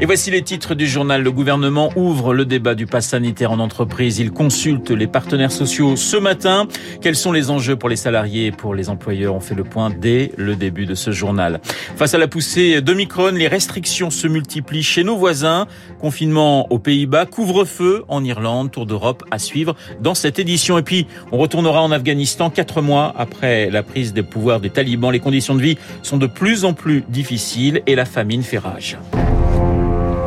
Et 0.00 0.06
voici 0.06 0.30
les 0.30 0.42
titres 0.42 0.76
du 0.76 0.86
journal. 0.86 1.24
Le 1.24 1.32
gouvernement 1.32 1.90
ouvre 1.96 2.32
le 2.32 2.44
débat 2.44 2.76
du 2.76 2.86
pass 2.86 3.08
sanitaire 3.08 3.50
en 3.50 3.58
entreprise. 3.58 4.20
Il 4.20 4.30
consulte 4.30 4.92
les 4.92 5.08
partenaires 5.08 5.50
sociaux 5.50 5.96
ce 5.96 6.16
matin. 6.16 6.68
Quels 7.00 7.16
sont 7.16 7.32
les 7.32 7.50
enjeux 7.50 7.74
pour 7.74 7.88
les 7.88 7.96
salariés 7.96 8.46
et 8.46 8.52
pour 8.52 8.76
les 8.76 8.90
employeurs? 8.90 9.34
On 9.34 9.40
fait 9.40 9.56
le 9.56 9.64
point 9.64 9.90
dès 9.90 10.30
le 10.36 10.54
début 10.54 10.86
de 10.86 10.94
ce 10.94 11.10
journal. 11.10 11.60
Face 11.96 12.14
à 12.14 12.18
la 12.18 12.28
poussée 12.28 12.80
d'Omicron, 12.80 13.32
les 13.32 13.48
restrictions 13.48 14.10
se 14.10 14.28
multiplient 14.28 14.84
chez 14.84 15.02
nos 15.02 15.16
voisins. 15.16 15.66
Confinement 15.98 16.72
aux 16.72 16.78
Pays-Bas, 16.78 17.26
couvre-feu 17.26 18.04
en 18.06 18.22
Irlande, 18.22 18.70
tour 18.70 18.86
d'Europe 18.86 19.24
à 19.32 19.40
suivre 19.40 19.74
dans 20.00 20.14
cette 20.14 20.38
édition. 20.38 20.78
Et 20.78 20.82
puis, 20.82 21.08
on 21.32 21.38
retournera 21.38 21.82
en 21.82 21.90
Afghanistan 21.90 22.50
quatre 22.50 22.82
mois 22.82 23.12
après 23.18 23.68
la 23.68 23.82
prise 23.82 24.12
des 24.12 24.22
pouvoirs 24.22 24.60
des 24.60 24.70
talibans. 24.70 25.10
Les 25.10 25.18
conditions 25.18 25.56
de 25.56 25.62
vie 25.62 25.76
sont 26.04 26.18
de 26.18 26.28
plus 26.28 26.64
en 26.64 26.72
plus 26.72 27.02
difficiles 27.08 27.82
et 27.88 27.96
la 27.96 28.04
famine 28.04 28.44
fait 28.44 28.58
rage. 28.58 28.96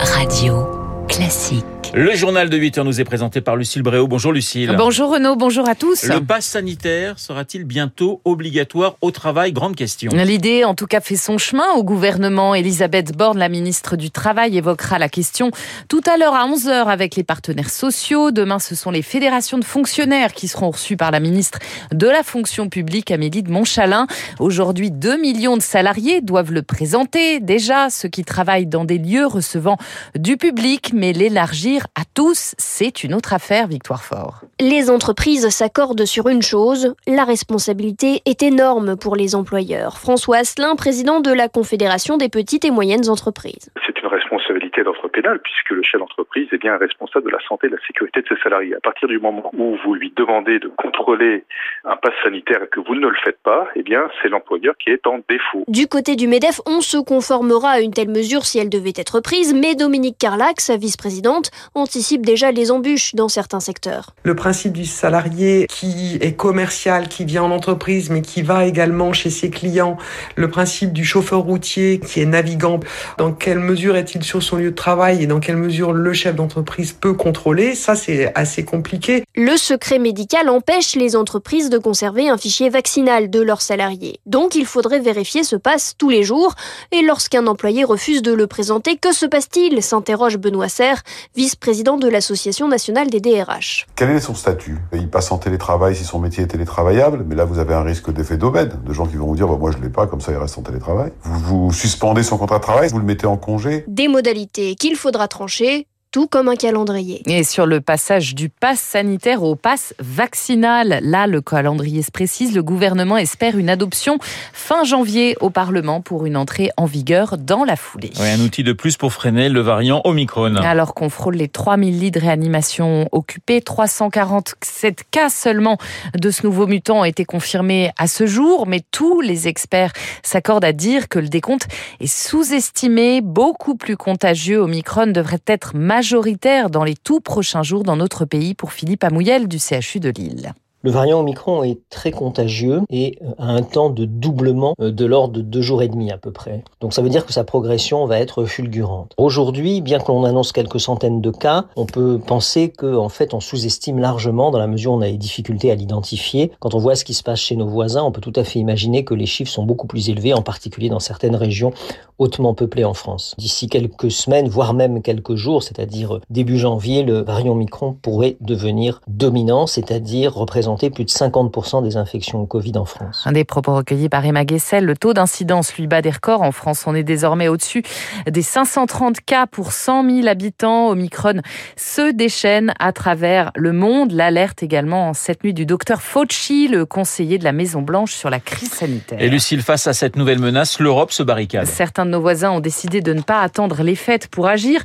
Radio 0.01 1.05
Classique. 1.07 1.80
Le 1.93 2.15
journal 2.15 2.49
de 2.49 2.55
8 2.55 2.77
heures 2.77 2.85
nous 2.85 3.01
est 3.01 3.03
présenté 3.03 3.41
par 3.41 3.57
Lucille 3.57 3.81
Bréau. 3.81 4.07
Bonjour 4.07 4.31
Lucille. 4.31 4.73
Bonjour 4.77 5.11
Renaud, 5.11 5.35
bonjour 5.35 5.67
à 5.67 5.75
tous. 5.75 6.05
Le 6.05 6.21
pass 6.21 6.45
sanitaire 6.45 7.19
sera-t-il 7.19 7.65
bientôt 7.65 8.21
obligatoire 8.23 8.95
au 9.01 9.11
travail? 9.11 9.51
Grande 9.51 9.75
question. 9.75 10.09
L'idée, 10.13 10.63
en 10.63 10.73
tout 10.73 10.87
cas, 10.87 11.01
fait 11.01 11.17
son 11.17 11.37
chemin 11.37 11.69
au 11.75 11.83
gouvernement. 11.83 12.55
Elisabeth 12.55 13.17
Borne, 13.17 13.37
la 13.37 13.49
ministre 13.49 13.97
du 13.97 14.09
Travail, 14.09 14.55
évoquera 14.55 14.99
la 14.99 15.09
question 15.09 15.51
tout 15.89 15.99
à 16.09 16.15
l'heure 16.15 16.33
à 16.33 16.47
11h 16.47 16.85
avec 16.85 17.17
les 17.17 17.25
partenaires 17.25 17.69
sociaux. 17.69 18.31
Demain, 18.31 18.59
ce 18.59 18.73
sont 18.73 18.91
les 18.91 19.01
fédérations 19.01 19.57
de 19.57 19.65
fonctionnaires 19.65 20.31
qui 20.31 20.47
seront 20.47 20.69
reçues 20.69 20.95
par 20.95 21.11
la 21.11 21.19
ministre 21.19 21.59
de 21.93 22.07
la 22.07 22.23
fonction 22.23 22.69
publique, 22.69 23.11
Amélie 23.11 23.43
de 23.43 23.51
Montchalin. 23.51 24.07
Aujourd'hui, 24.39 24.91
2 24.91 25.17
millions 25.17 25.57
de 25.57 25.61
salariés 25.61 26.21
doivent 26.21 26.53
le 26.53 26.61
présenter. 26.61 27.41
Déjà, 27.41 27.89
ceux 27.89 28.07
qui 28.07 28.23
travaillent 28.23 28.65
dans 28.65 28.85
des 28.85 28.97
lieux 28.97 29.25
recevant 29.25 29.75
du 30.15 30.37
public, 30.37 30.91
mais 30.93 31.11
l'élargir 31.11 31.80
à 31.95 32.03
tous, 32.13 32.55
c'est 32.57 33.03
une 33.03 33.13
autre 33.13 33.33
affaire, 33.33 33.67
Victoire 33.67 34.03
Fort. 34.03 34.41
Les 34.59 34.89
entreprises 34.89 35.49
s'accordent 35.49 36.05
sur 36.05 36.27
une 36.27 36.41
chose, 36.41 36.95
la 37.07 37.23
responsabilité 37.23 38.21
est 38.25 38.43
énorme 38.43 38.97
pour 38.97 39.15
les 39.15 39.35
employeurs. 39.35 39.97
François 39.97 40.37
Asselin, 40.37 40.75
président 40.75 41.19
de 41.19 41.31
la 41.31 41.47
Confédération 41.47 42.17
des 42.17 42.29
petites 42.29 42.65
et 42.65 42.71
moyennes 42.71 43.09
entreprises. 43.09 43.69
C'est 43.85 43.99
une 44.01 44.07
responsabilité 44.07 44.40
d'ordre 44.79 45.09
pénal 45.09 45.39
puisque 45.43 45.71
le 45.71 45.83
chef 45.83 45.99
d'entreprise 45.99 46.47
est 46.51 46.57
bien 46.57 46.77
responsable 46.77 47.25
de 47.25 47.31
la 47.31 47.39
santé 47.47 47.67
et 47.67 47.69
de 47.69 47.75
la 47.75 47.81
sécurité 47.85 48.21
de 48.21 48.27
ses 48.27 48.41
salariés. 48.41 48.75
À 48.75 48.79
partir 48.79 49.07
du 49.07 49.19
moment 49.19 49.51
où 49.53 49.77
vous 49.83 49.93
lui 49.93 50.13
demandez 50.15 50.59
de 50.59 50.69
contrôler 50.69 51.43
un 51.83 51.97
pass 51.97 52.13
sanitaire 52.23 52.63
et 52.63 52.67
que 52.67 52.79
vous 52.79 52.95
ne 52.95 53.07
le 53.07 53.15
faites 53.23 53.39
pas, 53.43 53.67
eh 53.75 53.83
bien 53.83 54.09
c'est 54.21 54.29
l'employeur 54.29 54.75
qui 54.77 54.89
est 54.89 55.05
en 55.05 55.19
défaut. 55.29 55.65
Du 55.67 55.87
côté 55.87 56.15
du 56.15 56.27
MEDEF, 56.27 56.61
on 56.65 56.81
se 56.81 56.97
conformera 56.97 57.71
à 57.71 57.79
une 57.81 57.93
telle 57.93 58.09
mesure 58.09 58.45
si 58.45 58.59
elle 58.59 58.69
devait 58.69 58.93
être 58.95 59.19
prise, 59.19 59.53
mais 59.53 59.75
Dominique 59.75 60.17
Carlac, 60.17 60.61
sa 60.61 60.77
vice-présidente, 60.77 61.51
anticipe 61.75 62.25
déjà 62.25 62.51
les 62.51 62.71
embûches 62.71 63.15
dans 63.15 63.27
certains 63.27 63.59
secteurs. 63.59 64.11
Le 64.23 64.35
principe 64.35 64.73
du 64.73 64.85
salarié 64.85 65.67
qui 65.67 66.17
est 66.21 66.37
commercial, 66.37 67.09
qui 67.09 67.25
vient 67.25 67.43
en 67.43 67.51
entreprise, 67.51 68.09
mais 68.09 68.21
qui 68.21 68.41
va 68.41 68.65
également 68.65 69.11
chez 69.13 69.29
ses 69.29 69.49
clients, 69.49 69.97
le 70.35 70.49
principe 70.49 70.93
du 70.93 71.03
chauffeur 71.03 71.39
routier 71.39 71.99
qui 71.99 72.21
est 72.21 72.25
navigant, 72.25 72.79
dans 73.17 73.33
quelle 73.33 73.59
mesure 73.59 73.95
est-il 73.95 74.23
sur 74.23 74.41
son 74.41 74.60
lieu 74.61 74.71
de 74.71 74.75
travail 74.75 75.21
et 75.23 75.27
dans 75.27 75.39
quelle 75.39 75.57
mesure 75.57 75.91
le 75.93 76.13
chef 76.13 76.35
d'entreprise 76.35 76.93
peut 76.93 77.13
contrôler, 77.13 77.75
ça 77.75 77.95
c'est 77.95 78.31
assez 78.35 78.63
compliqué. 78.63 79.23
Le 79.35 79.57
secret 79.57 79.99
médical 79.99 80.49
empêche 80.49 80.95
les 80.95 81.15
entreprises 81.15 81.69
de 81.69 81.77
conserver 81.77 82.29
un 82.29 82.37
fichier 82.37 82.69
vaccinal 82.69 83.29
de 83.29 83.41
leurs 83.41 83.61
salariés. 83.61 84.19
Donc 84.25 84.55
il 84.55 84.65
faudrait 84.65 84.99
vérifier 84.99 85.43
ce 85.43 85.55
passe 85.55 85.95
tous 85.97 86.09
les 86.09 86.23
jours. 86.23 86.55
Et 86.91 87.01
lorsqu'un 87.01 87.47
employé 87.47 87.83
refuse 87.83 88.21
de 88.21 88.33
le 88.33 88.47
présenter, 88.47 88.97
que 88.97 89.13
se 89.13 89.25
passe-t-il? 89.25 89.81
s'interroge 89.81 90.37
Benoît 90.37 90.69
Serre, 90.69 91.01
vice-président 91.35 91.97
de 91.97 92.07
l'Association 92.07 92.67
nationale 92.67 93.09
des 93.09 93.19
DRH. 93.19 93.87
Quel 93.95 94.11
est 94.11 94.19
son 94.19 94.35
statut? 94.35 94.77
Il 94.93 95.09
passe 95.09 95.31
en 95.31 95.37
télétravail 95.37 95.95
si 95.95 96.03
son 96.03 96.19
métier 96.19 96.43
est 96.43 96.47
télétravaillable, 96.47 97.25
mais 97.27 97.35
là 97.35 97.45
vous 97.45 97.59
avez 97.59 97.73
un 97.73 97.83
risque 97.83 98.11
d'effet 98.13 98.37
d'aubaine, 98.37 98.79
de 98.85 98.93
gens 98.93 99.05
qui 99.05 99.15
vont 99.15 99.27
vous 99.27 99.35
dire 99.35 99.47
bah, 99.47 99.57
moi 99.59 99.71
je 99.71 99.81
l'ai 99.81 99.89
pas, 99.89 100.07
comme 100.07 100.21
ça 100.21 100.31
il 100.31 100.37
reste 100.37 100.57
en 100.57 100.61
télétravail. 100.61 101.11
Vous 101.23 101.39
vous 101.39 101.73
suspendez 101.73 102.23
son 102.23 102.37
contrat 102.37 102.57
de 102.57 102.63
travail, 102.63 102.89
vous 102.89 102.99
le 102.99 103.05
mettez 103.05 103.27
en 103.27 103.37
congé? 103.37 103.83
Des 103.87 104.07
modalités 104.07 104.50
qu'il 104.51 104.95
faudra 104.95 105.27
trancher 105.27 105.87
tout 106.11 106.27
comme 106.27 106.49
un 106.49 106.55
calendrier. 106.55 107.21
Et 107.25 107.45
sur 107.45 107.65
le 107.65 107.79
passage 107.79 108.35
du 108.35 108.49
pass 108.49 108.81
sanitaire 108.81 109.43
au 109.43 109.55
pass 109.55 109.93
vaccinal, 109.99 110.99
là, 111.01 111.25
le 111.25 111.39
calendrier 111.39 112.01
se 112.01 112.11
précise. 112.11 112.53
Le 112.53 112.63
gouvernement 112.63 113.15
espère 113.15 113.57
une 113.57 113.69
adoption 113.69 114.17
fin 114.51 114.83
janvier 114.83 115.37
au 115.39 115.49
Parlement 115.49 116.01
pour 116.01 116.25
une 116.25 116.35
entrée 116.35 116.69
en 116.75 116.85
vigueur 116.85 117.37
dans 117.37 117.63
la 117.63 117.77
foulée. 117.77 118.11
Oui, 118.19 118.27
un 118.27 118.41
outil 118.41 118.63
de 118.63 118.73
plus 118.73 118.97
pour 118.97 119.13
freiner 119.13 119.47
le 119.47 119.61
variant 119.61 120.01
Omicron. 120.03 120.55
Alors 120.57 120.93
qu'on 120.95 121.09
frôle 121.09 121.35
les 121.35 121.47
3000 121.47 121.97
lits 121.97 122.11
de 122.11 122.19
réanimation 122.19 123.07
occupés, 123.13 123.61
347 123.61 125.03
cas 125.11 125.29
seulement 125.29 125.77
de 126.13 126.29
ce 126.29 126.45
nouveau 126.45 126.67
mutant 126.67 126.99
ont 126.99 127.05
été 127.05 127.23
confirmés 127.23 127.91
à 127.97 128.07
ce 128.07 128.25
jour, 128.25 128.67
mais 128.67 128.81
tous 128.91 129.21
les 129.21 129.47
experts 129.47 129.93
s'accordent 130.23 130.65
à 130.65 130.73
dire 130.73 131.07
que 131.07 131.19
le 131.19 131.29
décompte 131.29 131.67
est 132.01 132.07
sous-estimé, 132.07 133.21
beaucoup 133.21 133.75
plus 133.75 133.95
contagieux. 133.95 134.59
Omicron 134.59 135.07
devrait 135.07 135.39
être 135.47 135.73
majeur 135.73 136.00
majoritaire 136.01 136.71
dans 136.71 136.83
les 136.83 136.95
tout 136.95 137.19
prochains 137.21 137.61
jours 137.61 137.83
dans 137.83 137.95
notre 137.95 138.25
pays 138.25 138.55
pour 138.55 138.73
Philippe 138.73 139.03
Amouyel 139.03 139.47
du 139.47 139.59
CHU 139.59 139.99
de 139.99 140.09
Lille. 140.09 140.55
Le 140.83 140.89
variant 140.89 141.19
Omicron 141.19 141.61
est 141.61 141.77
très 141.91 142.09
contagieux 142.09 142.81
et 142.89 143.19
a 143.37 143.45
un 143.45 143.61
temps 143.61 143.91
de 143.91 144.05
doublement 144.05 144.73
euh, 144.81 144.91
de 144.91 145.05
l'ordre 145.05 145.35
de 145.35 145.41
deux 145.41 145.61
jours 145.61 145.83
et 145.83 145.87
demi 145.87 146.09
à 146.09 146.17
peu 146.17 146.31
près. 146.31 146.63
Donc 146.79 146.95
ça 146.95 147.03
veut 147.03 147.09
dire 147.09 147.27
que 147.27 147.33
sa 147.33 147.43
progression 147.43 148.07
va 148.07 148.17
être 148.17 148.45
fulgurante. 148.45 149.13
Aujourd'hui, 149.17 149.81
bien 149.81 149.99
que 149.99 150.11
l'on 150.11 150.23
annonce 150.23 150.51
quelques 150.51 150.79
centaines 150.79 151.21
de 151.21 151.29
cas, 151.29 151.65
on 151.75 151.85
peut 151.85 152.17
penser 152.17 152.69
qu'en 152.69 152.95
en 152.95 153.09
fait 153.09 153.35
on 153.35 153.39
sous-estime 153.39 153.99
largement 153.99 154.49
dans 154.49 154.57
la 154.57 154.65
mesure 154.65 154.93
où 154.93 154.95
on 154.95 155.01
a 155.01 155.11
des 155.11 155.17
difficultés 155.17 155.69
à 155.69 155.75
l'identifier. 155.75 156.51
Quand 156.59 156.73
on 156.73 156.79
voit 156.79 156.95
ce 156.95 157.05
qui 157.05 157.13
se 157.13 157.21
passe 157.21 157.41
chez 157.41 157.55
nos 157.55 157.67
voisins, 157.67 158.01
on 158.01 158.11
peut 158.11 158.21
tout 158.21 158.33
à 158.35 158.43
fait 158.43 158.57
imaginer 158.57 159.05
que 159.05 159.13
les 159.13 159.27
chiffres 159.27 159.51
sont 159.51 159.63
beaucoup 159.63 159.85
plus 159.85 160.09
élevés, 160.09 160.33
en 160.33 160.41
particulier 160.41 160.89
dans 160.89 160.99
certaines 160.99 161.35
régions 161.35 161.73
hautement 162.17 162.53
peuplées 162.53 162.85
en 162.85 162.93
France. 162.93 163.35
D'ici 163.37 163.67
quelques 163.67 164.11
semaines, 164.11 164.47
voire 164.47 164.73
même 164.73 165.01
quelques 165.01 165.35
jours, 165.35 165.63
c'est-à-dire 165.63 166.19
début 166.29 166.57
janvier, 166.57 167.03
le 167.03 167.21
variant 167.21 167.53
Omicron 167.53 167.95
pourrait 167.99 168.37
devenir 168.41 169.01
dominant, 169.07 169.65
c'est-à-dire 169.65 170.33
représenter 170.33 170.70
plus 170.77 171.05
de 171.05 171.09
50% 171.09 171.83
des 171.83 171.97
infections 171.97 172.41
au 172.41 172.45
Covid 172.45 172.77
en 172.77 172.85
France. 172.85 173.23
Un 173.25 173.31
des 173.31 173.43
propos 173.43 173.75
recueillis 173.75 174.09
par 174.09 174.25
Emma 174.25 174.45
Guessel, 174.45 174.85
le 174.85 174.95
taux 174.95 175.13
d'incidence 175.13 175.75
lui 175.75 175.87
bat 175.87 176.01
des 176.01 176.09
records. 176.09 176.41
En 176.41 176.51
France, 176.51 176.83
on 176.87 176.95
est 176.95 177.03
désormais 177.03 177.47
au-dessus 177.47 177.83
des 178.27 178.41
530 178.41 179.21
cas 179.21 179.47
pour 179.47 179.71
100 179.71 180.09
000 180.09 180.27
habitants. 180.27 180.89
Omicron 180.89 181.41
se 181.75 182.11
déchaîne 182.11 182.73
à 182.79 182.91
travers 182.91 183.51
le 183.55 183.71
monde. 183.71 184.11
L'alerte 184.11 184.63
également 184.63 185.13
cette 185.13 185.43
nuit 185.43 185.53
du 185.53 185.65
docteur 185.65 186.01
Fauci, 186.01 186.67
le 186.67 186.85
conseiller 186.85 187.37
de 187.37 187.43
la 187.43 187.51
Maison-Blanche 187.51 188.13
sur 188.13 188.29
la 188.29 188.39
crise 188.39 188.71
sanitaire. 188.71 189.21
Et 189.21 189.29
Lucille, 189.29 189.61
face 189.61 189.87
à 189.87 189.93
cette 189.93 190.15
nouvelle 190.15 190.39
menace, 190.39 190.79
l'Europe 190.79 191.11
se 191.11 191.23
barricade. 191.23 191.65
Certains 191.67 192.05
de 192.05 192.11
nos 192.11 192.21
voisins 192.21 192.51
ont 192.51 192.59
décidé 192.59 193.01
de 193.01 193.13
ne 193.13 193.21
pas 193.21 193.41
attendre 193.41 193.83
les 193.83 193.95
fêtes 193.95 194.27
pour 194.27 194.47
agir. 194.47 194.81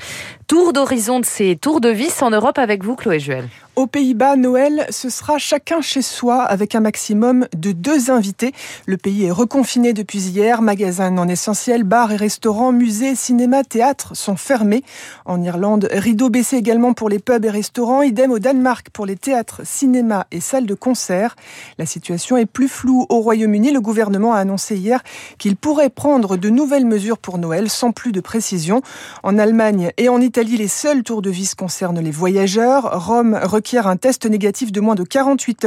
Tour 0.47 0.73
d'horizon 0.73 1.21
de 1.21 1.25
ces 1.25 1.57
tours 1.57 1.81
de 1.81 1.89
vis 1.89 2.23
en 2.23 2.31
Europe 2.31 2.59
avec 2.59 2.85
vous, 2.85 2.95
Chloé 2.97 3.19
Juel. 3.19 3.49
Aux 3.75 3.87
Pays-Bas, 3.87 4.37
Noël, 4.37 4.87
ce 4.89 5.11
sera 5.11 5.37
chacun 5.37 5.76
chez 5.81 6.03
soi 6.03 6.43
avec 6.43 6.75
un 6.75 6.81
maximum 6.81 7.47
de 7.57 7.73
deux 7.73 8.11
invités. 8.11 8.53
Le 8.87 8.97
pays 8.97 9.25
est 9.25 9.31
reconfiné 9.31 9.93
depuis 9.93 10.21
hier. 10.21 10.63
Magasins 10.63 11.11
non 11.11 11.29
essentiels, 11.29 11.85
bars 11.85 12.13
et 12.13 12.17
restaurants, 12.17 12.73
musées, 12.73 13.15
cinémas, 13.15 13.65
théâtres 13.65 14.17
sont 14.17 14.37
fermés. 14.37 14.83
En 15.25 15.43
Irlande, 15.43 15.89
rideau 15.93 16.31
baissé 16.31 16.57
également 16.57 16.95
pour 16.95 17.09
les 17.09 17.19
pubs 17.19 17.45
et 17.45 17.51
restaurants. 17.51 18.03
Idem 18.03 18.31
au 18.31 18.39
Danemark 18.39 18.91
pour 18.91 19.07
les 19.07 19.17
théâtres, 19.17 19.63
cinémas 19.65 20.25
et 20.31 20.41
salles 20.41 20.67
de 20.67 20.75
concert. 20.75 21.37
La 21.79 21.87
situation 21.87 22.37
est 22.37 22.47
plus 22.47 22.69
floue 22.69 23.07
au 23.09 23.21
Royaume-Uni. 23.21 23.73
Le 23.73 23.81
gouvernement 23.81 24.35
a 24.35 24.39
annoncé 24.39 24.77
hier 24.77 25.03
qu'il 25.39 25.57
pourrait 25.57 25.91
prendre 25.91 26.37
de 26.37 26.49
nouvelles 26.49 26.87
mesures 26.87 27.19
pour 27.19 27.39
Noël 27.39 27.71
sans 27.71 27.93
plus 27.93 28.13
de 28.13 28.21
précision. 28.21 28.83
En 29.23 29.39
Allemagne 29.39 29.93
et 29.97 30.09
en 30.09 30.21
Italie, 30.21 30.57
les 30.57 30.69
seuls 30.69 31.03
tours 31.03 31.23
de 31.23 31.31
vis 31.31 31.55
concernent 31.55 32.01
les 32.01 32.11
voyageurs. 32.11 33.07
Rome 33.07 33.39
requiert 33.43 33.87
un 33.87 33.97
test 33.97 34.27
négatif 34.27 34.73
de 34.73 34.81
moins 34.81 34.95
de 34.95 35.05
48 35.05 35.65
heures 35.65 35.66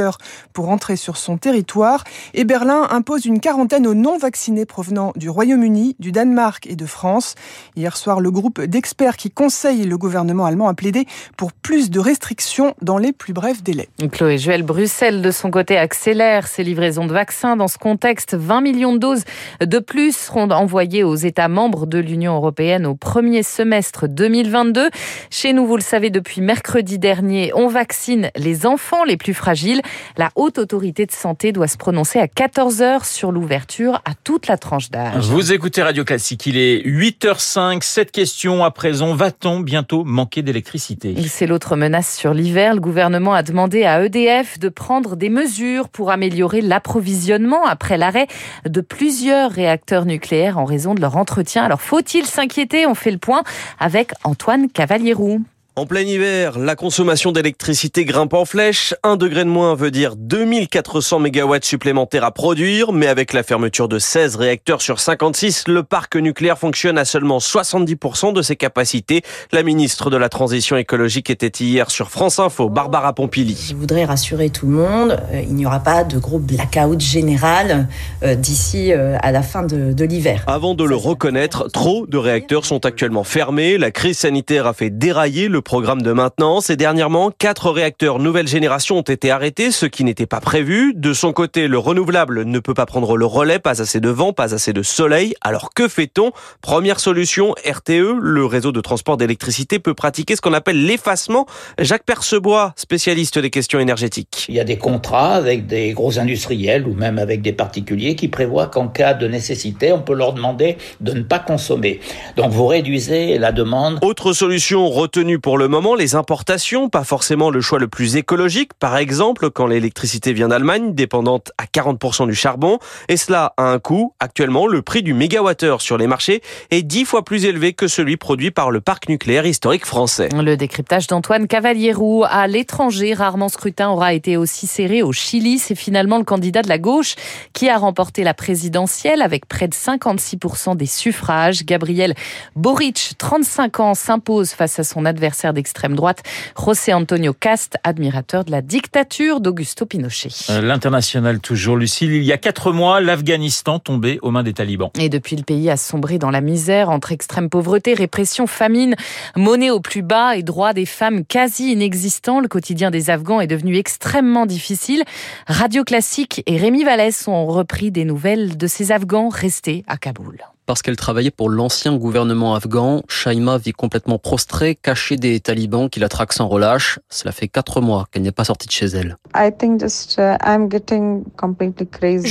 pour 0.52 0.68
entrer 0.68 0.96
sur 0.96 1.16
son 1.16 1.36
territoire. 1.36 2.04
Et 2.34 2.44
Berlin 2.44 2.86
impose 2.90 3.24
une 3.24 3.40
quarantaine 3.40 3.86
aux 3.86 3.94
non-vaccinés 3.94 4.66
provenant 4.66 5.12
du 5.16 5.28
Royaume-Uni, 5.28 5.96
du 5.98 6.12
Danemark 6.12 6.66
et 6.66 6.76
de 6.76 6.86
France. 6.86 7.34
Hier 7.76 7.96
soir, 7.96 8.20
le 8.20 8.30
groupe 8.30 8.60
d'experts 8.60 9.16
qui 9.16 9.30
conseille 9.30 9.84
le 9.84 9.98
gouvernement 9.98 10.46
allemand 10.46 10.68
a 10.68 10.74
plaidé 10.74 11.06
pour 11.36 11.52
plus 11.52 11.90
de 11.90 12.00
restrictions 12.00 12.74
dans 12.82 12.98
les 12.98 13.12
plus 13.12 13.32
brefs 13.32 13.62
délais. 13.62 13.88
Chloé 14.12 14.38
Juel, 14.38 14.62
Bruxelles, 14.62 15.22
de 15.22 15.30
son 15.30 15.50
côté, 15.50 15.76
accélère 15.76 16.46
ses 16.46 16.64
livraisons 16.64 17.06
de 17.06 17.12
vaccins. 17.12 17.56
Dans 17.56 17.68
ce 17.68 17.78
contexte, 17.78 18.34
20 18.34 18.60
millions 18.60 18.92
de 18.92 18.98
doses 18.98 19.24
de 19.60 19.78
plus 19.78 20.16
seront 20.16 20.50
envoyées 20.50 21.04
aux 21.04 21.14
États 21.14 21.48
membres 21.48 21.86
de 21.86 21.98
l'Union 21.98 22.34
européenne 22.34 22.86
au 22.86 22.94
premier 22.94 23.42
semestre 23.42 24.08
2022. 24.08 24.90
Chez 25.30 25.52
nous, 25.52 25.66
vous 25.66 25.76
le 25.76 25.82
savez, 25.82 26.10
depuis 26.10 26.40
mercredi 26.40 26.98
dernier, 26.98 27.52
on 27.54 27.68
vaccine 27.68 28.30
les 28.36 28.66
enfants 28.66 29.04
les 29.04 29.16
plus 29.16 29.34
fragiles. 29.34 29.82
La 30.16 30.30
haute 30.34 30.58
autorité 30.58 31.06
de 31.06 31.12
santé 31.12 31.52
doit 31.52 31.68
se 31.68 31.76
prononcer 31.76 32.18
à 32.18 32.28
14 32.28 32.82
heures 32.82 33.04
sur 33.04 33.32
l'ouverture 33.32 34.02
à 34.04 34.12
toute 34.14 34.46
la 34.46 34.56
tranche 34.56 34.90
d'âge. 34.90 35.24
Vous 35.26 35.52
écoutez 35.52 35.82
Radio 35.82 36.04
Classique, 36.04 36.46
il 36.46 36.56
est 36.56 36.82
8h05. 36.86 37.82
Cette 37.82 38.12
question 38.12 38.64
à 38.64 38.70
présent, 38.70 39.14
va-t-on 39.14 39.60
bientôt 39.60 40.04
manquer 40.04 40.42
d'électricité? 40.42 41.14
C'est 41.28 41.46
l'autre 41.46 41.76
menace 41.76 42.16
sur 42.16 42.34
l'hiver. 42.34 42.74
Le 42.74 42.80
gouvernement 42.80 43.34
a 43.34 43.42
demandé 43.42 43.84
à 43.84 44.04
EDF 44.04 44.58
de 44.58 44.68
prendre 44.68 45.16
des 45.16 45.28
mesures 45.28 45.88
pour 45.88 46.10
améliorer 46.10 46.60
l'approvisionnement 46.60 47.64
après 47.66 47.98
l'arrêt 47.98 48.26
de 48.68 48.80
plusieurs 48.80 49.50
réacteurs 49.50 50.04
nucléaires 50.04 50.58
en 50.58 50.64
raison 50.64 50.94
de 50.94 51.00
leur 51.00 51.16
entretien. 51.16 51.62
Alors 51.62 51.80
faut-il 51.80 52.26
s'inquiéter? 52.26 52.86
On 52.86 52.94
fait 52.94 53.10
le 53.10 53.18
point 53.18 53.42
avec 53.78 54.12
Antoine 54.24 54.68
Cavallierou. 54.68 55.40
En 55.76 55.86
plein 55.86 56.00
hiver, 56.00 56.58
la 56.58 56.74
consommation 56.74 57.30
d'électricité 57.30 58.04
grimpe 58.04 58.34
en 58.34 58.44
flèche. 58.44 58.92
Un 59.04 59.16
degré 59.16 59.44
de 59.44 59.48
moins 59.48 59.76
veut 59.76 59.92
dire 59.92 60.16
2400 60.16 61.20
mégawatts 61.20 61.64
supplémentaires 61.64 62.24
à 62.24 62.32
produire, 62.32 62.92
mais 62.92 63.06
avec 63.06 63.32
la 63.32 63.44
fermeture 63.44 63.86
de 63.86 64.00
16 64.00 64.34
réacteurs 64.34 64.82
sur 64.82 64.98
56, 64.98 65.68
le 65.68 65.84
parc 65.84 66.16
nucléaire 66.16 66.58
fonctionne 66.58 66.98
à 66.98 67.04
seulement 67.04 67.38
70% 67.38 68.32
de 68.32 68.42
ses 68.42 68.56
capacités. 68.56 69.22
La 69.52 69.62
ministre 69.62 70.10
de 70.10 70.16
la 70.16 70.28
Transition 70.28 70.76
écologique 70.76 71.30
était 71.30 71.64
hier 71.64 71.92
sur 71.92 72.10
France 72.10 72.40
Info, 72.40 72.68
Barbara 72.68 73.12
Pompili. 73.12 73.56
Je 73.70 73.76
voudrais 73.76 74.04
rassurer 74.04 74.50
tout 74.50 74.66
le 74.66 74.72
monde, 74.72 75.22
euh, 75.32 75.40
il 75.40 75.54
n'y 75.54 75.66
aura 75.66 75.80
pas 75.80 76.02
de 76.02 76.18
gros 76.18 76.40
blackout 76.40 77.00
général 77.00 77.86
euh, 78.24 78.34
d'ici 78.34 78.92
euh, 78.92 79.16
à 79.22 79.30
la 79.30 79.42
fin 79.42 79.62
de, 79.62 79.92
de 79.92 80.04
l'hiver. 80.04 80.42
Avant 80.48 80.74
de 80.74 80.82
le 80.82 80.96
reconnaître, 80.96 81.68
trop 81.68 82.08
de 82.08 82.18
réacteurs 82.18 82.64
sont 82.64 82.84
actuellement 82.84 83.22
fermés. 83.22 83.78
La 83.78 83.92
crise 83.92 84.18
sanitaire 84.18 84.66
a 84.66 84.72
fait 84.72 84.90
dérailler 84.90 85.46
le 85.46 85.59
programme 85.60 86.02
de 86.02 86.12
maintenance 86.12 86.70
et 86.70 86.76
dernièrement, 86.76 87.30
quatre 87.30 87.70
réacteurs 87.70 88.18
nouvelle 88.18 88.48
génération 88.48 88.98
ont 88.98 89.02
été 89.02 89.30
arrêtés, 89.30 89.70
ce 89.70 89.86
qui 89.86 90.04
n'était 90.04 90.26
pas 90.26 90.40
prévu. 90.40 90.92
De 90.94 91.12
son 91.12 91.32
côté, 91.32 91.68
le 91.68 91.78
renouvelable 91.78 92.44
ne 92.44 92.58
peut 92.58 92.74
pas 92.74 92.86
prendre 92.86 93.16
le 93.16 93.26
relais, 93.26 93.58
pas 93.58 93.82
assez 93.82 94.00
de 94.00 94.08
vent, 94.08 94.32
pas 94.32 94.54
assez 94.54 94.72
de 94.72 94.82
soleil. 94.82 95.34
Alors 95.40 95.74
que 95.74 95.88
fait-on? 95.88 96.32
Première 96.60 97.00
solution, 97.00 97.54
RTE, 97.64 98.16
le 98.20 98.44
réseau 98.44 98.72
de 98.72 98.80
transport 98.80 99.16
d'électricité 99.16 99.78
peut 99.78 99.94
pratiquer 99.94 100.36
ce 100.36 100.40
qu'on 100.40 100.52
appelle 100.52 100.84
l'effacement. 100.84 101.46
Jacques 101.78 102.04
Percebois, 102.04 102.72
spécialiste 102.76 103.38
des 103.38 103.50
questions 103.50 103.80
énergétiques. 103.80 104.46
Il 104.48 104.54
y 104.54 104.60
a 104.60 104.64
des 104.64 104.78
contrats 104.78 105.34
avec 105.34 105.66
des 105.66 105.92
gros 105.92 106.18
industriels 106.18 106.86
ou 106.86 106.94
même 106.94 107.18
avec 107.18 107.42
des 107.42 107.52
particuliers 107.52 108.14
qui 108.14 108.28
prévoient 108.28 108.66
qu'en 108.66 108.88
cas 108.88 109.14
de 109.14 109.26
nécessité, 109.26 109.92
on 109.92 110.02
peut 110.02 110.14
leur 110.14 110.32
demander 110.32 110.76
de 111.00 111.12
ne 111.12 111.22
pas 111.22 111.38
consommer. 111.38 112.00
Donc 112.36 112.52
vous 112.52 112.66
réduisez 112.66 113.38
la 113.38 113.52
demande. 113.52 113.98
Autre 114.02 114.32
solution 114.32 114.88
retenue 114.88 115.38
pour 115.38 115.49
le 115.56 115.68
moment, 115.68 115.94
les 115.94 116.14
importations, 116.14 116.88
pas 116.88 117.04
forcément 117.04 117.50
le 117.50 117.60
choix 117.60 117.78
le 117.78 117.88
plus 117.88 118.16
écologique. 118.16 118.74
Par 118.74 118.96
exemple, 118.96 119.50
quand 119.50 119.66
l'électricité 119.66 120.32
vient 120.32 120.48
d'Allemagne, 120.48 120.94
dépendante 120.94 121.52
à 121.56 121.64
40% 121.64 122.26
du 122.26 122.34
charbon. 122.34 122.78
Et 123.08 123.16
cela 123.16 123.54
a 123.56 123.64
un 123.64 123.78
coût. 123.78 124.14
Actuellement, 124.20 124.66
le 124.66 124.82
prix 124.82 125.02
du 125.02 125.14
mégawattheure 125.14 125.80
sur 125.80 125.96
les 125.96 126.06
marchés 126.06 126.42
est 126.70 126.82
dix 126.82 127.04
fois 127.04 127.24
plus 127.24 127.46
élevé 127.46 127.72
que 127.72 127.88
celui 127.88 128.16
produit 128.16 128.50
par 128.50 128.70
le 128.70 128.80
parc 128.80 129.08
nucléaire 129.08 129.46
historique 129.46 129.86
français. 129.86 130.28
Le 130.32 130.56
décryptage 130.56 131.06
d'Antoine 131.06 131.48
Cavallierou 131.48 132.24
à 132.28 132.46
l'étranger, 132.46 133.14
rarement 133.14 133.48
scrutin, 133.48 133.88
aura 133.88 134.12
été 134.12 134.36
aussi 134.36 134.66
serré 134.66 135.02
au 135.02 135.12
Chili. 135.12 135.58
C'est 135.58 135.74
finalement 135.74 136.18
le 136.18 136.24
candidat 136.24 136.62
de 136.62 136.68
la 136.68 136.78
gauche 136.78 137.14
qui 137.52 137.68
a 137.68 137.78
remporté 137.78 138.24
la 138.24 138.34
présidentielle 138.34 139.22
avec 139.22 139.46
près 139.46 139.68
de 139.68 139.74
56% 139.74 140.76
des 140.76 140.86
suffrages. 140.86 141.64
Gabriel 141.64 142.14
Boric, 142.56 143.14
35 143.16 143.80
ans, 143.80 143.94
s'impose 143.94 144.50
face 144.50 144.78
à 144.78 144.84
son 144.84 145.04
adversaire 145.04 145.39
d'extrême 145.52 145.94
droite, 145.94 146.22
José 146.56 146.92
Antonio 146.92 147.32
Cast, 147.32 147.76
admirateur 147.82 148.44
de 148.44 148.50
la 148.50 148.62
dictature 148.62 149.40
d'Augusto 149.40 149.86
Pinochet. 149.86 150.28
Euh, 150.50 150.60
L'international 150.60 151.40
toujours, 151.40 151.76
Lucille. 151.76 152.12
Il 152.12 152.22
y 152.22 152.32
a 152.32 152.38
quatre 152.38 152.72
mois, 152.72 153.00
l'Afghanistan 153.00 153.78
tombait 153.78 154.18
aux 154.22 154.30
mains 154.30 154.42
des 154.42 154.52
talibans. 154.52 154.90
Et 154.98 155.08
depuis, 155.08 155.36
le 155.36 155.42
pays 155.42 155.70
a 155.70 155.76
sombré 155.76 156.18
dans 156.18 156.30
la 156.30 156.40
misère 156.40 156.90
entre 156.90 157.12
extrême 157.12 157.48
pauvreté, 157.48 157.94
répression, 157.94 158.46
famine, 158.46 158.94
monnaie 159.36 159.70
au 159.70 159.80
plus 159.80 160.02
bas 160.02 160.36
et 160.36 160.42
droits 160.42 160.72
des 160.72 160.86
femmes 160.86 161.24
quasi 161.24 161.72
inexistants. 161.72 162.40
Le 162.40 162.48
quotidien 162.48 162.90
des 162.90 163.10
Afghans 163.10 163.40
est 163.40 163.46
devenu 163.46 163.76
extrêmement 163.76 164.46
difficile. 164.46 165.02
Radio 165.46 165.84
Classique 165.84 166.42
et 166.46 166.56
Rémi 166.56 166.84
Vallès 166.84 167.26
ont 167.28 167.46
repris 167.46 167.90
des 167.90 168.04
nouvelles 168.04 168.56
de 168.56 168.66
ces 168.66 168.92
Afghans 168.92 169.28
restés 169.28 169.84
à 169.86 169.96
Kaboul 169.96 170.38
parce 170.70 170.82
qu'elle 170.82 170.94
travaillait 170.94 171.32
pour 171.32 171.50
l'ancien 171.50 171.96
gouvernement 171.96 172.54
afghan. 172.54 173.02
Shaima 173.08 173.58
vit 173.58 173.72
complètement 173.72 174.20
prostrée, 174.20 174.76
cachée 174.76 175.16
des 175.16 175.40
talibans 175.40 175.90
qui 175.90 175.98
la 175.98 176.08
traquent 176.08 176.32
sans 176.32 176.46
relâche. 176.46 177.00
Cela 177.08 177.32
fait 177.32 177.48
quatre 177.48 177.80
mois 177.80 178.06
qu'elle 178.12 178.22
n'est 178.22 178.30
pas 178.30 178.44
sortie 178.44 178.68
de 178.68 178.72
chez 178.72 178.86
elle. 178.86 179.16
Je 179.34 179.50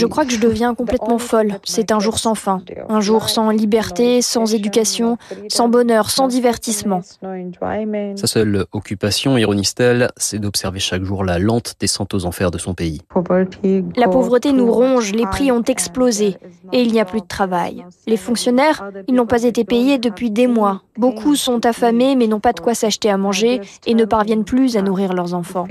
crois 0.05 0.23
que 0.23 0.31
je 0.31 0.39
deviens 0.39 0.73
complètement 0.73 1.17
folle. 1.17 1.59
C'est 1.65 1.91
un 1.91 1.99
jour 1.99 2.17
sans 2.17 2.33
fin. 2.33 2.63
Un 2.87 3.01
jour 3.01 3.27
sans 3.27 3.49
liberté, 3.49 4.21
sans 4.21 4.53
éducation, 4.53 5.17
sans 5.49 5.67
bonheur, 5.67 6.09
sans 6.09 6.29
divertissement. 6.29 7.01
Sa 8.15 8.27
seule 8.27 8.63
occupation, 8.71 9.37
ironise-t-elle, 9.37 10.11
c'est 10.15 10.39
d'observer 10.39 10.79
chaque 10.79 11.03
jour 11.03 11.25
la 11.25 11.39
lente 11.39 11.75
descente 11.81 12.13
aux 12.13 12.23
enfers 12.23 12.51
de 12.51 12.57
son 12.57 12.73
pays. 12.73 13.01
La 13.97 14.07
pauvreté 14.07 14.53
nous 14.53 14.71
ronge, 14.71 15.11
les 15.11 15.25
prix 15.25 15.51
ont 15.51 15.63
explosé 15.63 16.37
et 16.71 16.81
il 16.81 16.93
n'y 16.93 17.01
a 17.01 17.05
plus 17.05 17.19
de 17.19 17.27
travail. 17.27 17.83
Les 18.07 18.15
fonctionnaires, 18.29 18.91
ils 19.07 19.15
n'ont 19.15 19.25
pas 19.25 19.43
été 19.43 19.63
payés 19.65 19.97
depuis 19.97 20.29
des 20.29 20.45
mois. 20.45 20.83
Beaucoup 20.99 21.37
sont 21.37 21.65
affamés 21.65 22.17
mais 22.17 22.27
n'ont 22.27 22.41
pas 22.41 22.51
de 22.51 22.59
quoi 22.59 22.75
s'acheter 22.75 23.09
à 23.09 23.15
manger 23.15 23.61
et 23.85 23.93
ne 23.93 24.03
parviennent 24.03 24.43
plus 24.43 24.75
à 24.75 24.81
nourrir 24.81 25.13
leurs 25.13 25.33
enfants. 25.33 25.65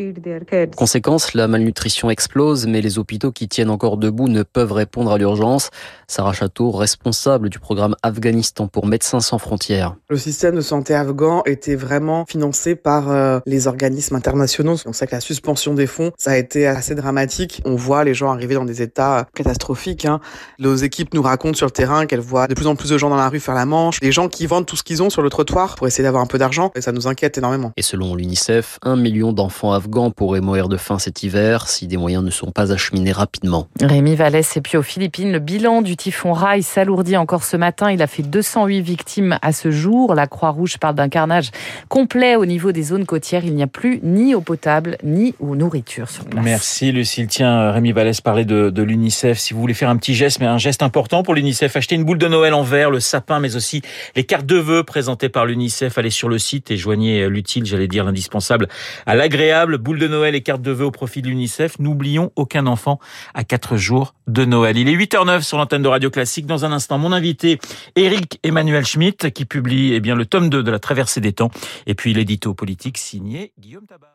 Conséquence, 0.75 1.35
la 1.35 1.47
malnutrition 1.49 2.09
explose, 2.09 2.67
mais 2.67 2.81
les 2.81 2.99
hôpitaux 2.99 3.31
qui 3.31 3.47
tiennent 3.47 3.69
encore 3.69 3.99
debout 3.99 4.29
ne 4.29 4.43
peuvent 4.43 4.73
répondre 4.73 5.13
à 5.13 5.19
l'urgence. 5.19 5.69
Sarah 6.07 6.33
Château, 6.33 6.71
responsable 6.71 7.51
du 7.51 7.59
programme 7.59 7.95
Afghanistan 8.03 8.69
pour 8.69 8.87
Médecins 8.87 9.21
sans 9.21 9.37
frontières. 9.37 9.97
Le 10.09 10.17
système 10.17 10.55
de 10.55 10.63
santé 10.63 10.95
afghan 10.95 11.43
était 11.45 11.75
vraiment 11.75 12.25
financé 12.25 12.75
par 12.75 13.11
euh, 13.11 13.41
les 13.45 13.67
organismes 13.67 14.17
internationaux. 14.17 14.77
On 14.87 14.95
sait 14.95 15.07
que 15.07 15.15
la 15.15 15.21
suspension 15.21 15.75
des 15.75 15.87
fonds, 15.87 16.11
ça 16.17 16.31
a 16.31 16.37
été 16.39 16.67
assez 16.67 16.95
dramatique. 16.95 17.61
On 17.67 17.77
voit 17.77 18.03
les 18.03 18.15
gens 18.15 18.33
arriver 18.33 18.55
dans 18.55 18.65
des 18.65 18.81
états 18.81 19.27
catastrophiques. 19.35 20.07
Hein. 20.07 20.21
Nos 20.59 20.77
équipes 20.77 21.13
nous 21.13 21.21
racontent 21.21 21.59
sur 21.59 21.67
le 21.67 21.73
terrain 21.73 22.07
qu'elles 22.07 22.21
voient 22.21 22.47
de 22.47 22.55
plus 22.55 22.67
en 22.67 22.77
plus 22.77 22.89
de 22.89 22.97
gens 22.97 23.11
dans 23.11 23.17
la 23.17 23.29
rue 23.29 23.41
faire 23.41 23.55
la 23.55 23.67
manche, 23.67 24.01
des 24.01 24.11
gens 24.11 24.29
qui 24.29 24.47
vendent 24.47 24.65
tout 24.65 24.77
ce 24.77 24.83
qu'ils 24.83 25.03
ont 25.03 25.11
sur 25.19 25.25
le 25.25 25.31
trottoir 25.31 25.75
pour 25.75 25.89
essayer 25.89 26.05
d'avoir 26.05 26.23
un 26.23 26.27
peu 26.27 26.39
d'argent, 26.39 26.71
et 26.77 26.81
ça 26.81 26.93
nous 26.93 27.09
inquiète 27.09 27.37
énormément. 27.39 27.73
Et 27.77 27.83
selon 27.83 28.15
l'UNICEF, 28.15 28.79
un 28.83 28.95
million 28.95 29.33
d'enfants 29.33 29.73
afghans 29.73 30.13
pourraient 30.13 30.41
mourir 30.41 30.69
de 30.69 30.77
faim 30.77 31.01
cet 31.01 31.25
hiver 31.25 31.67
si 31.67 31.89
des 31.89 31.97
moyens 31.97 32.23
ne 32.23 32.31
sont 32.31 32.53
pas 32.53 32.71
acheminés 32.71 33.11
rapidement. 33.11 33.67
Rémi 33.83 34.15
Vallès, 34.15 34.57
et 34.57 34.61
puis 34.61 34.77
aux 34.77 34.83
Philippines, 34.83 35.33
le 35.33 35.41
bilan 35.41 35.83
du 35.83 35.97
typhon 35.97 36.33
Rai 36.33 36.63
s'alourdit 36.63 37.17
encore 37.17 37.43
ce 37.43 37.57
matin. 37.57 37.91
Il 37.91 38.01
a 38.01 38.07
fait 38.07 38.23
208 38.23 38.81
victimes 38.81 39.39
à 39.43 39.51
ce 39.51 39.73
jour. 39.73 40.15
La 40.15 40.29
Croix-Rouge 40.29 40.79
parle 40.79 40.95
d'un 40.95 41.09
carnage 41.09 41.51
complet 41.89 42.37
au 42.37 42.47
niveau 42.47 42.71
des 42.71 42.85
zones 42.85 43.05
côtières. 43.05 43.45
Il 43.45 43.57
n'y 43.57 43.65
a 43.65 43.67
plus 43.67 43.99
ni 44.05 44.37
eau 44.37 44.41
potable, 44.41 44.99
ni 45.03 45.35
nourriture 45.41 46.09
sur 46.09 46.27
place. 46.27 46.45
Merci 46.45 46.93
Lucille. 46.93 47.27
Tiens, 47.27 47.73
Rémi 47.73 47.91
Vallès 47.91 48.21
parlait 48.21 48.45
de, 48.45 48.71
de 48.71 48.83
l'UNICEF. 48.85 49.37
Si 49.37 49.53
vous 49.53 49.61
voulez 49.61 49.75
faire 49.75 49.91
un 49.91 49.97
petit 49.97 50.15
geste, 50.15 50.39
mais 50.39 50.47
un 50.47 50.59
geste 50.59 50.85
important 50.85 51.25
pour 51.25 51.35
l'UNICEF, 51.35 51.75
achetez 51.75 51.97
une 51.97 52.05
boule 52.05 52.19
de 52.19 52.29
Noël 52.29 52.55
en 52.55 52.63
verre, 52.63 52.93
le 52.93 53.01
sapin, 53.01 53.41
mais 53.41 53.57
aussi 53.57 53.83
les 54.15 54.23
cartes 54.23 54.47
de 54.47 54.59
vœux 54.59 54.85
présentées 55.09 55.31
par 55.31 55.47
l'UNICEF. 55.47 55.97
Allez 55.97 56.11
sur 56.11 56.29
le 56.29 56.39
site 56.39 56.71
et 56.71 56.77
joignez 56.77 57.31
l'utile, 57.31 57.65
j'allais 57.65 57.89
dire 57.89 58.05
l'indispensable, 58.05 58.69
à 59.07 59.15
l'agréable. 59.15 59.79
Boule 59.79 59.99
de 59.99 60.07
Noël 60.07 60.35
et 60.35 60.43
cartes 60.43 60.61
de 60.61 60.71
vœux 60.71 60.85
au 60.85 60.91
profit 60.91 61.23
de 61.23 61.29
l'UNICEF. 61.29 61.79
N'oublions 61.79 62.31
aucun 62.37 62.67
enfant 62.67 63.01
à 63.33 63.43
4 63.43 63.79
jours 63.79 64.15
de 64.27 64.45
Noël. 64.45 64.77
Il 64.77 64.87
est 64.87 64.95
8h09 64.95 65.41
sur 65.41 65.57
l'antenne 65.57 65.81
de 65.81 65.89
Radio 65.89 66.11
Classique. 66.11 66.45
Dans 66.45 66.67
un 66.67 66.73
instant, 66.73 66.99
mon 66.99 67.13
invité, 67.13 67.59
Eric 67.97 68.39
Emmanuel 68.43 68.85
Schmitt, 68.85 69.31
qui 69.31 69.47
publie 69.47 69.95
eh 69.95 70.01
bien, 70.01 70.15
le 70.15 70.27
tome 70.27 70.51
2 70.51 70.63
de 70.63 70.71
la 70.71 70.79
traversée 70.79 71.23
des 71.23 71.33
temps. 71.33 71.51
Et 71.87 71.95
puis 71.95 72.13
l'édito 72.13 72.53
politique 72.53 72.99
signé 72.99 73.53
Guillaume 73.59 73.87
Tabar. 73.87 74.11